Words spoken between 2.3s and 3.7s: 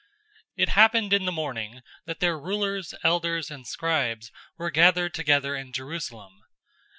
rulers, elders, and